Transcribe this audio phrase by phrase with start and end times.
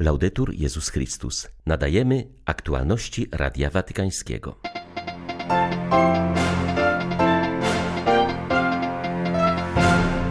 [0.00, 1.48] Laudetur Jezus Chrystus.
[1.66, 4.58] Nadajemy aktualności Radia Watykańskiego.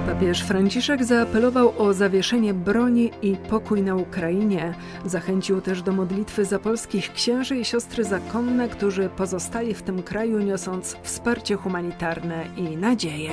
[0.07, 4.75] Papież Franciszek zaapelował o zawieszenie broni i pokój na Ukrainie.
[5.05, 10.39] Zachęcił też do modlitwy za polskich księży i siostry zakonne, którzy pozostali w tym kraju,
[10.39, 13.31] niosąc wsparcie humanitarne i nadzieję.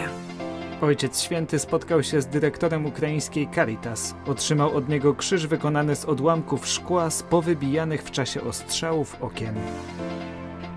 [0.83, 4.14] Ojciec Święty spotkał się z dyrektorem ukraińskiej Caritas.
[4.27, 9.54] Otrzymał od niego krzyż wykonany z odłamków szkła z powybijanych w czasie ostrzałów okien.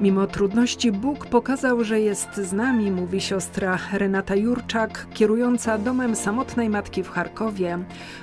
[0.02, 6.70] Mimo trudności Bóg pokazał, że jest z nami, mówi siostra Renata Jurczak, kierująca domem samotnej
[6.70, 7.80] matki w Charkowie.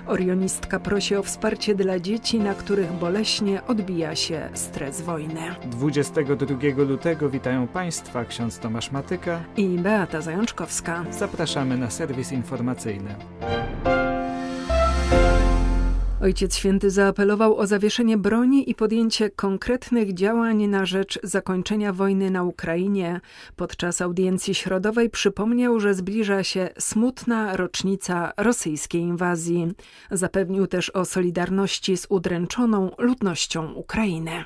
[0.06, 5.40] Orionistka prosi o wsparcie dla dzieci, na których boleśnie odbija się stres wojny.
[5.64, 6.56] 22
[6.88, 11.04] lutego witają Państwa ksiądz Tomasz Matyka i Beata Zajączkowska.
[11.10, 13.14] Zapraszamy na serwis informacyjny.
[16.22, 22.42] Ojciec Święty zaapelował o zawieszenie broni i podjęcie konkretnych działań na rzecz zakończenia wojny na
[22.42, 23.20] Ukrainie.
[23.56, 29.72] Podczas audiencji środowej przypomniał, że zbliża się smutna rocznica rosyjskiej inwazji.
[30.10, 34.44] Zapewnił też o solidarności z udręczoną ludnością Ukrainy.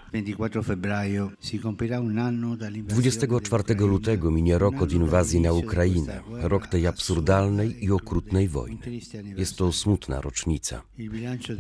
[2.88, 8.78] 24 lutego minie rok od inwazji na Ukrainę, rok tej absurdalnej i okrutnej wojny.
[9.36, 10.82] Jest to smutna rocznica.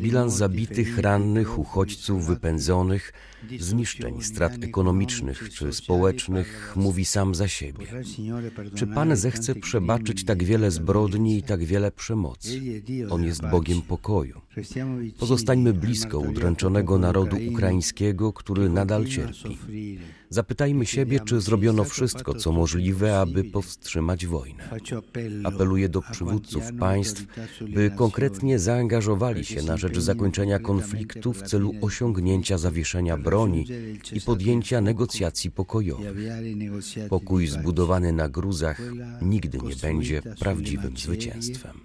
[0.06, 3.12] Bilans zabitych, rannych, uchodźców, wypędzonych,
[3.60, 7.86] zniszczeń, strat ekonomicznych czy społecznych mówi sam za siebie.
[8.74, 12.60] Czy Pan zechce przebaczyć tak wiele zbrodni i tak wiele przemocy?
[13.10, 14.40] On jest Bogiem pokoju.
[15.18, 19.58] Pozostańmy blisko udręczonego narodu ukraińskiego, który nadal cierpi.
[20.30, 24.70] Zapytajmy siebie, czy zrobiono wszystko, co możliwe, aby powstrzymać wojnę.
[25.44, 27.24] Apeluję do przywódców państw,
[27.74, 33.35] by konkretnie zaangażowali się na rzecz zakończenia konfliktu w celu osiągnięcia zawieszenia broni
[34.12, 36.16] i podjęcia negocjacji pokojowych.
[37.08, 38.80] Pokój zbudowany na gruzach
[39.22, 41.80] nigdy nie będzie prawdziwym zwycięstwem.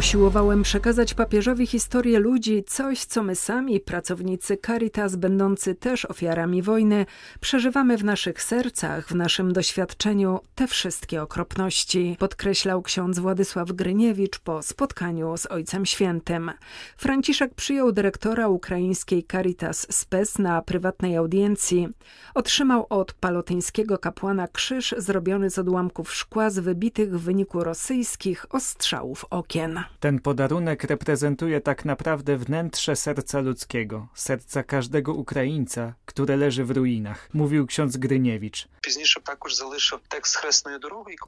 [0.00, 7.06] Usiłowałem przekazać papieżowi historię ludzi, coś co my sami, pracownicy Caritas, będący też ofiarami wojny,
[7.40, 14.62] przeżywamy w naszych sercach, w naszym doświadczeniu te wszystkie okropności, podkreślał ksiądz Władysław Gryniewicz po
[14.62, 16.50] spotkaniu z Ojcem Świętym.
[16.96, 21.88] Franciszek przyjął dyrektora ukraińskiej Caritas Spes na prywatnej audiencji.
[22.34, 29.24] Otrzymał od palotyńskiego kapłana krzyż zrobiony z odłamków szkła z wybitych w wyniku rosyjskich ostrzałów
[29.30, 29.80] okien.
[30.00, 37.28] Ten podarunek reprezentuje tak naprawdę wnętrze serca ludzkiego, serca każdego Ukraińca, które leży w ruinach,
[37.34, 38.68] mówił ksiądz Gryniewicz.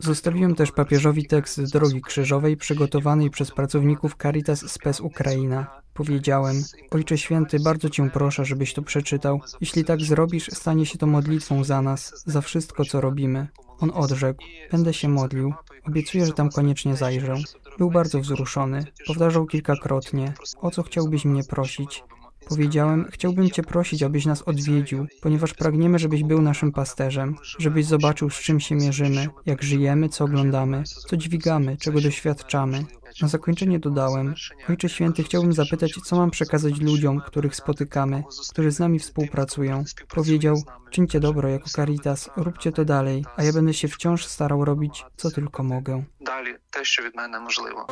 [0.00, 5.82] Zostawiłem też papieżowi tekst Drogi Krzyżowej przygotowanej przez pracowników Caritas Spes Ukraina.
[5.94, 6.56] Powiedziałem,
[6.90, 9.40] Ojcze Święty, bardzo Cię proszę, żebyś to przeczytał.
[9.60, 13.48] Jeśli tak zrobisz, stanie się to modlitwą za nas, za wszystko, co robimy.
[13.82, 15.54] On odrzekł, będę się modlił,
[15.88, 17.34] obiecuję, że tam koniecznie zajrzę.
[17.78, 22.04] Był bardzo wzruszony, powtarzał kilkakrotnie, o co chciałbyś mnie prosić.
[22.48, 28.30] Powiedziałem, chciałbym Cię prosić, abyś nas odwiedził, ponieważ pragniemy, żebyś był naszym pasterzem, żebyś zobaczył,
[28.30, 32.84] z czym się mierzymy, jak żyjemy, co oglądamy, co dźwigamy, czego doświadczamy.
[33.22, 34.34] Na zakończenie dodałem,
[34.68, 39.84] Ojcze Święty, chciałbym zapytać, co mam przekazać ludziom, których spotykamy, którzy z nami współpracują.
[40.14, 45.04] Powiedział, czyńcie dobro jako Caritas, róbcie to dalej, a ja będę się wciąż starał robić,
[45.16, 46.04] co tylko mogę.
[46.20, 47.84] Dalej, też, się od możliwe.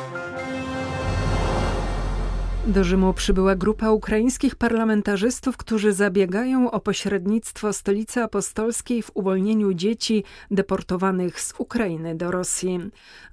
[2.67, 10.23] Do Rzymu przybyła grupa ukraińskich parlamentarzystów, którzy zabiegają o pośrednictwo Stolicy Apostolskiej w uwolnieniu dzieci
[10.51, 12.79] deportowanych z Ukrainy do Rosji.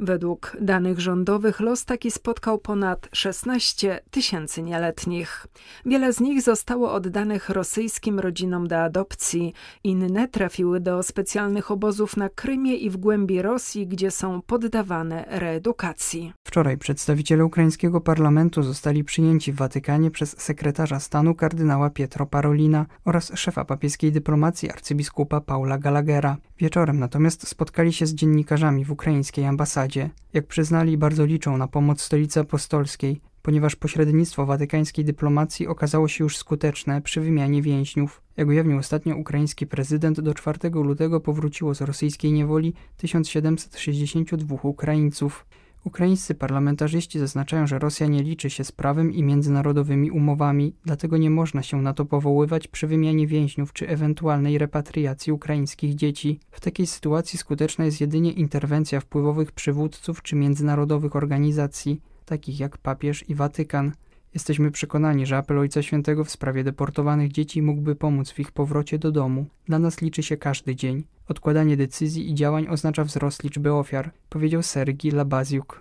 [0.00, 5.47] Według danych rządowych los taki spotkał ponad 16 tysięcy nieletnich.
[5.87, 9.53] Wiele z nich zostało oddanych rosyjskim rodzinom do adopcji,
[9.84, 16.33] inne trafiły do specjalnych obozów na Krymie i w głębi Rosji, gdzie są poddawane reedukacji.
[16.45, 22.86] Wczoraj przedstawiciele ukraińskiego parlamentu zostali przyjęci przyjęci w Watykanie przez sekretarza stanu kardynała Pietro Parolina
[23.04, 26.36] oraz szefa papieskiej dyplomacji arcybiskupa Paula Gallaghera.
[26.59, 30.10] Wieczorem natomiast spotkali się z dziennikarzami w ukraińskiej ambasadzie.
[30.32, 36.36] Jak przyznali, bardzo liczą na pomoc stolicy apostolskiej, ponieważ pośrednictwo watykańskiej dyplomacji okazało się już
[36.36, 38.22] skuteczne przy wymianie więźniów.
[38.36, 45.47] Jak ujawnił ostatnio ukraiński prezydent, do 4 lutego powróciło z rosyjskiej niewoli 1762 Ukraińców.
[45.84, 51.30] Ukraińscy parlamentarzyści zaznaczają, że Rosja nie liczy się z prawem i międzynarodowymi umowami, dlatego nie
[51.30, 56.41] można się na to powoływać przy wymianie więźniów czy ewentualnej repatriacji ukraińskich dzieci.
[56.51, 63.28] W takiej sytuacji skuteczna jest jedynie interwencja wpływowych przywódców czy międzynarodowych organizacji, takich jak papież
[63.28, 63.92] i Watykan.
[64.34, 68.98] Jesteśmy przekonani, że apel Ojca Świętego w sprawie deportowanych dzieci mógłby pomóc w ich powrocie
[68.98, 69.47] do domu.
[69.66, 71.04] Dla nas liczy się każdy dzień.
[71.28, 75.80] Odkładanie decyzji i działań oznacza wzrost liczby ofiar, powiedział Sergi Labaziuk.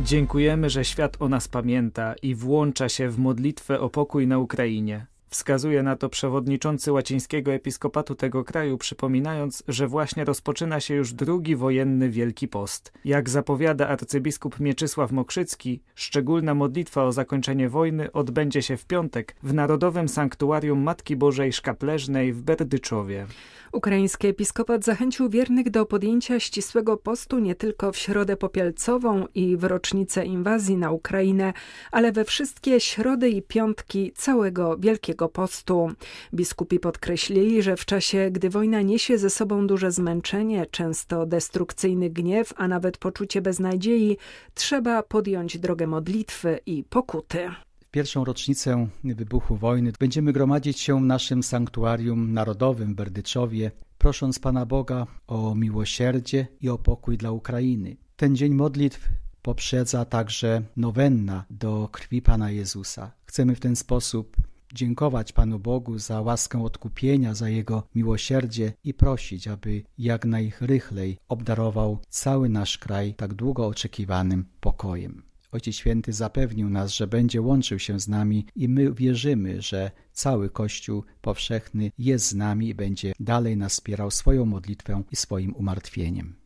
[0.00, 5.06] Dziękujemy, że świat o nas pamięta i włącza się w modlitwę o pokój na Ukrainie.
[5.30, 11.56] Wskazuje na to przewodniczący łacińskiego episkopatu tego kraju, przypominając, że właśnie rozpoczyna się już drugi
[11.56, 12.92] wojenny Wielki Post.
[13.04, 19.54] Jak zapowiada arcybiskup Mieczysław Mokrzycki, szczególna modlitwa o zakończenie wojny odbędzie się w piątek w
[19.54, 23.26] Narodowym Sanktuarium Matki Bożej Szkapleżnej w Berdyczowie.
[23.72, 29.64] Ukraiński episkopat zachęcił wiernych do podjęcia ścisłego postu nie tylko w środę popielcową i w
[29.64, 31.52] rocznicę inwazji na Ukrainę,
[31.90, 35.90] ale we wszystkie środy i piątki całego Wielkiego Postu.
[36.34, 42.52] Biskupi podkreślili, że w czasie, gdy wojna niesie ze sobą duże zmęczenie, często destrukcyjny gniew,
[42.56, 44.16] a nawet poczucie beznadziei,
[44.54, 47.50] trzeba podjąć drogę modlitwy i pokuty
[47.96, 54.66] pierwszą rocznicę wybuchu wojny będziemy gromadzić się w naszym sanktuarium narodowym w Berdyczowie, prosząc Pana
[54.66, 57.96] Boga o miłosierdzie i o pokój dla Ukrainy.
[58.16, 59.08] Ten dzień modlitw
[59.42, 63.12] poprzedza także nowenna do krwi Pana Jezusa.
[63.24, 64.36] Chcemy w ten sposób
[64.74, 71.98] dziękować Panu Bogu za łaskę odkupienia, za Jego miłosierdzie i prosić, aby jak najrychlej obdarował
[72.08, 75.22] cały nasz kraj tak długo oczekiwanym pokojem.
[75.52, 80.50] Ojciec Święty zapewnił nas, że będzie łączył się z nami i my wierzymy, że cały
[80.50, 86.45] Kościół powszechny jest z nami i będzie dalej nas wspierał swoją modlitwą i swoim umartwieniem.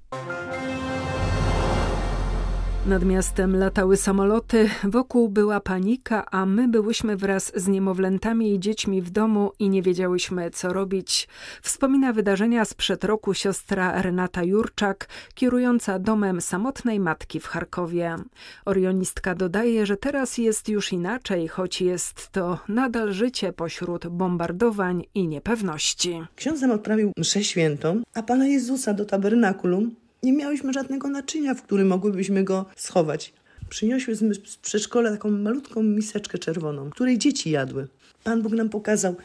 [2.86, 9.02] Nad miastem latały samoloty, wokół była panika, a my byłyśmy wraz z niemowlętami i dziećmi
[9.02, 11.28] w domu i nie wiedziałyśmy, co robić.
[11.62, 18.16] Wspomina wydarzenia sprzed roku siostra Renata Jurczak, kierująca domem samotnej matki w Charkowie.
[18.64, 25.28] Orionistka dodaje, że teraz jest już inaczej, choć jest to nadal życie pośród bombardowań i
[25.28, 26.22] niepewności.
[26.36, 31.62] Ksiądz nam odprawił mszę świętą, a Pana Jezusa do tabernakulum nie miałyśmy żadnego naczynia, w
[31.62, 33.32] którym mogłybyśmy go schować.
[33.68, 37.88] Przyniosłyśmy z przedszkola taką malutką miseczkę czerwoną, której dzieci jadły.
[38.24, 39.16] Pan Bóg nam pokazał,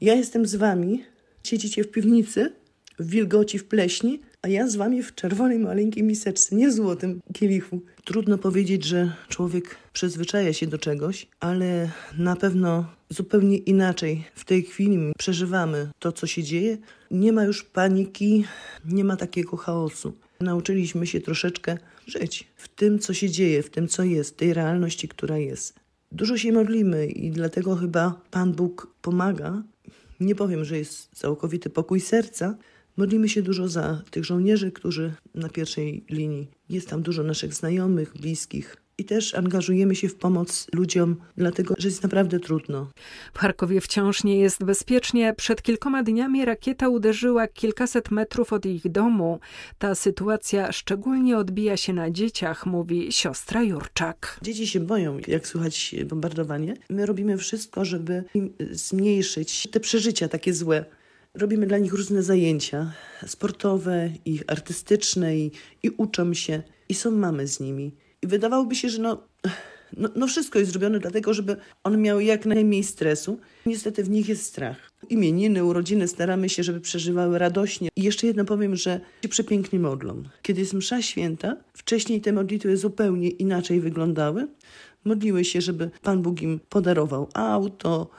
[0.00, 1.04] ja jestem z wami,
[1.42, 2.52] siedzicie w piwnicy,
[2.98, 7.80] w wilgoci, w pleśni, a ja z wami w czerwonej, maleńkiej miseczce, nie złotym kielichu.
[8.04, 14.62] Trudno powiedzieć, że człowiek przyzwyczaja się do czegoś, ale na pewno zupełnie inaczej w tej
[14.62, 16.78] chwili przeżywamy to, co się dzieje.
[17.10, 18.44] Nie ma już paniki,
[18.84, 20.12] nie ma takiego chaosu.
[20.40, 25.08] Nauczyliśmy się troszeczkę żyć w tym, co się dzieje, w tym, co jest, tej realności,
[25.08, 25.80] która jest.
[26.12, 29.62] Dużo się modlimy i dlatego chyba Pan Bóg pomaga.
[30.20, 32.56] Nie powiem, że jest całkowity pokój serca.
[32.96, 36.48] Modlimy się dużo za tych żołnierzy, którzy na pierwszej linii.
[36.68, 41.88] Jest tam dużo naszych znajomych, bliskich, i też angażujemy się w pomoc ludziom, dlatego że
[41.88, 42.90] jest naprawdę trudno.
[43.32, 45.34] W Charkowie wciąż nie jest bezpiecznie.
[45.36, 49.40] Przed kilkoma dniami rakieta uderzyła kilkaset metrów od ich domu.
[49.78, 54.38] Ta sytuacja szczególnie odbija się na dzieciach, mówi siostra Jurczak.
[54.42, 56.74] Dzieci się boją, jak słychać bombardowanie.
[56.90, 58.24] My robimy wszystko, żeby
[58.70, 60.84] zmniejszyć te przeżycia takie złe.
[61.34, 62.92] Robimy dla nich różne zajęcia
[63.26, 65.50] sportowe i artystyczne i,
[65.82, 67.92] i uczą się i są mamy z nimi.
[68.26, 69.22] Wydawałoby się, że no,
[69.96, 73.38] no, no, wszystko jest zrobione dlatego, żeby one miały jak najmniej stresu.
[73.66, 74.92] Niestety w nich jest strach.
[75.08, 77.88] Imieniny, urodziny staramy się, żeby przeżywały radośnie.
[77.96, 80.22] I jeszcze jedno powiem, że się przepięknie modlą.
[80.42, 84.48] Kiedy jest msza święta, wcześniej te modlitwy zupełnie inaczej wyglądały.
[85.04, 88.10] Modliły się, żeby Pan Bóg im podarował auto,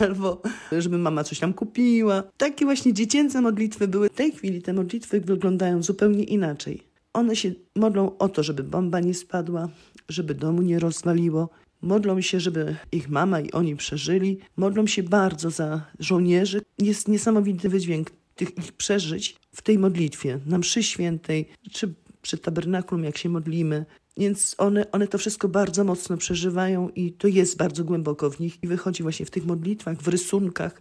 [0.00, 0.42] albo
[0.78, 2.22] żeby mama coś tam kupiła.
[2.36, 4.08] Takie właśnie dziecięce modlitwy były.
[4.08, 6.89] W tej chwili te modlitwy wyglądają zupełnie inaczej.
[7.12, 9.68] One się modlą o to, żeby bomba nie spadła,
[10.08, 11.50] żeby domu nie rozwaliło.
[11.82, 14.38] Modlą się, żeby ich mama i oni przeżyli.
[14.56, 16.62] Modlą się bardzo za żołnierzy.
[16.78, 23.04] Jest niesamowity wydźwięk tych ich przeżyć w tej modlitwie, na mszy świętej, czy przy tabernakulum,
[23.04, 23.84] jak się modlimy.
[24.16, 28.62] Więc one, one to wszystko bardzo mocno przeżywają i to jest bardzo głęboko w nich
[28.62, 30.80] i wychodzi właśnie w tych modlitwach, w rysunkach.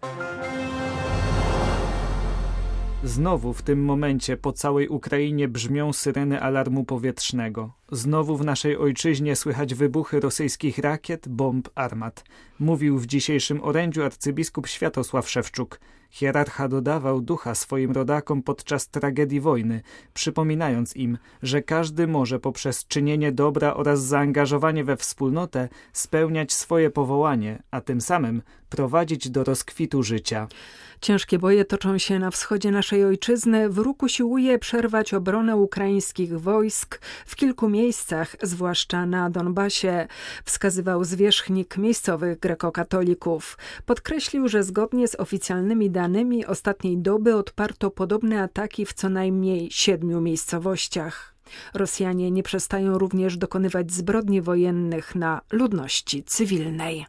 [3.04, 7.79] Znowu w tym momencie po całej Ukrainie brzmią syreny alarmu powietrznego.
[7.92, 12.24] Znowu w naszej ojczyźnie słychać wybuchy rosyjskich rakiet, bomb, armat.
[12.60, 15.80] Mówił w dzisiejszym orędziu arcybiskup Światosław Szewczuk.
[16.10, 19.82] Hierarcha dodawał ducha swoim rodakom podczas tragedii wojny,
[20.14, 27.64] przypominając im, że każdy może poprzez czynienie dobra oraz zaangażowanie we wspólnotę spełniać swoje powołanie,
[27.72, 30.48] a tym samym prowadzić do rozkwitu życia.
[31.02, 33.70] Ciężkie boje toczą się na wschodzie naszej ojczyzny.
[33.70, 37.79] Wróg usiłuje przerwać obronę ukraińskich wojsk w kilku miejscach,
[38.42, 40.08] zwłaszcza na Donbasie,
[40.46, 43.58] wskazywał zwierzchnik miejscowych grekokatolików.
[43.86, 50.22] Podkreślił, że zgodnie z oficjalnymi danymi ostatniej doby odparto podobne ataki w co najmniej siedmiu
[50.22, 51.29] miejscowościach.
[51.74, 57.06] Rosjanie nie przestają również dokonywać zbrodni wojennych na ludności cywilnej.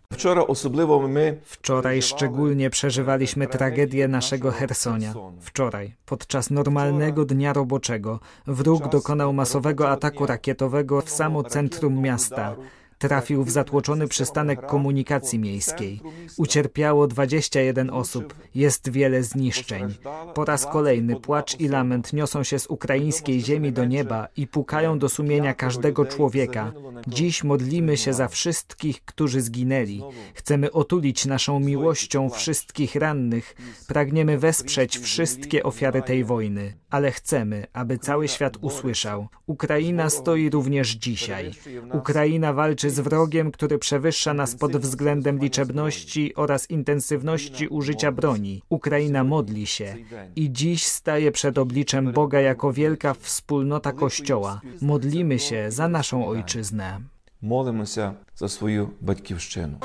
[1.45, 5.15] Wczoraj szczególnie przeżywaliśmy tragedię naszego Hersonia.
[5.41, 12.57] Wczoraj, podczas normalnego dnia roboczego, wróg dokonał masowego ataku rakietowego w samo centrum miasta.
[13.01, 16.01] Trafił w zatłoczony przystanek komunikacji miejskiej.
[16.37, 18.35] Ucierpiało 21 osób.
[18.55, 19.95] Jest wiele zniszczeń.
[20.35, 24.99] Po raz kolejny płacz i lament niosą się z ukraińskiej ziemi do nieba i pukają
[24.99, 26.73] do sumienia każdego człowieka.
[27.07, 30.03] Dziś modlimy się za wszystkich, którzy zginęli.
[30.35, 33.57] Chcemy otulić naszą miłością wszystkich rannych.
[33.87, 39.28] Pragniemy wesprzeć wszystkie ofiary tej wojny Ale chcemy, aby cały świat usłyszał.
[39.46, 41.52] Ukraina stoi również dzisiaj.
[41.94, 48.62] Ukraina walczy z wrogiem, który przewyższa nas pod względem liczebności oraz intensywności użycia broni.
[48.70, 49.96] Ukraina modli się
[50.36, 54.62] i dziś staje przed obliczem Boga jako wielka wspólnota Kościoła.
[54.82, 57.02] Modlimy się za naszą ojczyznę.
[57.42, 59.80] Молимося за свою батьківщину.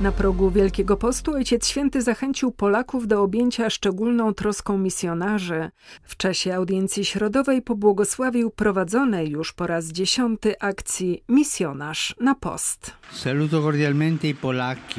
[0.00, 5.70] Na progu Wielkiego Postu Ojciec Święty zachęcił Polaków do objęcia szczególną troską misjonarzy.
[6.02, 12.92] W czasie audiencji środowej pobłogosławił prowadzonej już po raz dziesiąty akcji Misjonarz na Post.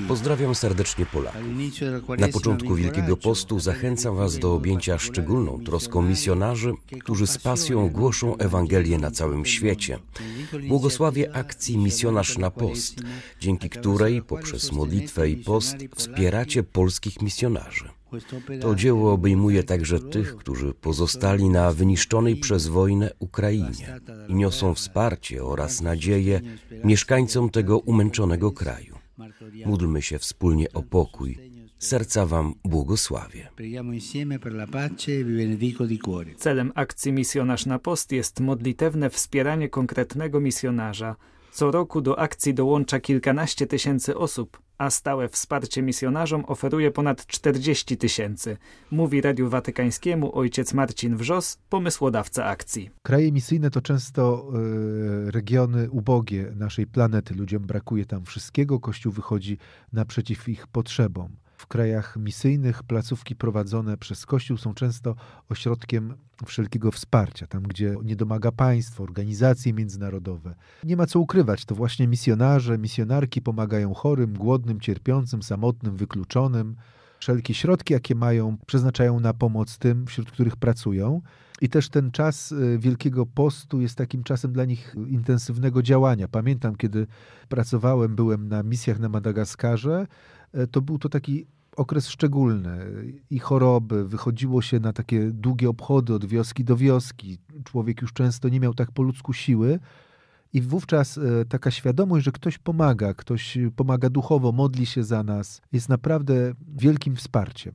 [0.08, 1.42] Pozdrawiam serdecznie Polaków.
[2.18, 8.38] Na początku Wielkiego Postu zachęcam Was do objęcia szczególną troską misjonarzy, którzy z pasją głoszą
[8.38, 10.00] Ewangelię na całym świecie.
[10.68, 12.96] Błogosławię akcji Misjonarz na Post,
[13.40, 14.87] dzięki której poprzez modlitwę
[15.26, 17.90] i post wspieracie polskich misjonarzy.
[18.62, 25.44] To dzieło obejmuje także tych, którzy pozostali na wyniszczonej przez wojnę Ukrainie i niosą wsparcie
[25.44, 26.42] oraz nadzieję
[26.84, 28.96] mieszkańcom tego umęczonego kraju.
[29.66, 31.38] Módlmy się wspólnie o pokój.
[31.80, 33.48] Serca Wam błogosławię.
[36.38, 41.16] Celem akcji Misjonarz na Post jest modlitewne wspieranie konkretnego misjonarza.
[41.58, 47.98] Co roku do akcji dołącza kilkanaście tysięcy osób, a stałe wsparcie misjonarzom oferuje ponad 40
[47.98, 48.58] tysięcy,
[48.92, 52.90] mówi Radiu Watykańskiemu ojciec Marcin Wrzos, pomysłodawca akcji.
[53.04, 54.52] Kraje misyjne to często
[55.28, 57.34] y, regiony ubogie naszej planety.
[57.34, 59.58] Ludziom brakuje tam wszystkiego, Kościół wychodzi
[59.94, 61.30] naprzeciw ich potrzebom.
[61.58, 65.16] W krajach misyjnych placówki prowadzone przez Kościół są często
[65.50, 70.56] ośrodkiem wszelkiego wsparcia, tam gdzie nie domaga państwo, organizacje międzynarodowe.
[70.84, 76.76] Nie ma co ukrywać, to właśnie misjonarze, misjonarki pomagają chorym, głodnym, cierpiącym, samotnym, wykluczonym.
[77.20, 81.22] Wszelkie środki, jakie mają, przeznaczają na pomoc tym, wśród których pracują.
[81.62, 86.28] I też ten czas Wielkiego Postu jest takim czasem dla nich intensywnego działania.
[86.28, 87.08] Pamiętam, kiedy
[87.50, 90.08] pracowałem, byłem na misjach na Madagaskarze,
[90.72, 91.46] to był to taki
[91.76, 92.80] okres szczególny
[93.30, 94.08] i choroby.
[94.08, 97.38] Wychodziło się na takie długie obchody od wioski do wioski.
[97.64, 99.80] Człowiek już często nie miał tak po ludzku siły.
[100.54, 105.90] I wówczas taka świadomość, że ktoś pomaga, ktoś pomaga duchowo, modli się za nas, jest
[105.90, 107.74] naprawdę wielkim wsparciem.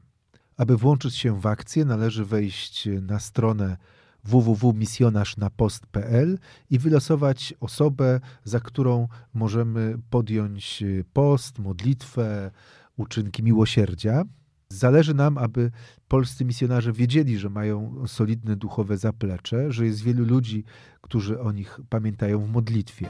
[0.56, 3.76] Aby włączyć się w akcję, należy wejść na stronę
[4.24, 6.38] www.misjonarznapost.pl
[6.70, 12.50] i wylosować osobę, za którą możemy podjąć post, modlitwę,
[12.96, 14.24] uczynki miłosierdzia.
[14.68, 15.70] Zależy nam, aby
[16.08, 20.64] polscy misjonarze wiedzieli, że mają solidne duchowe zaplecze, że jest wielu ludzi,
[21.00, 23.08] którzy o nich pamiętają w modlitwie.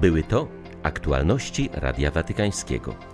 [0.00, 0.48] Były to
[0.82, 3.13] aktualności Radia Watykańskiego.